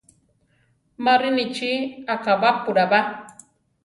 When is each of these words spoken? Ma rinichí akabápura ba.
Ma 1.03 1.13
rinichí 1.21 1.71
akabápura 2.13 2.83
ba. 2.91 2.99